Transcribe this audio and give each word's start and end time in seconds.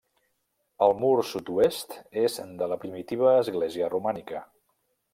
El 0.85 0.93
mur 1.01 1.17
sud-oest 1.33 1.95
és 2.23 2.39
de 2.63 2.73
la 2.75 2.81
primitiva 2.87 3.37
església 3.45 3.95
romànica. 3.97 4.47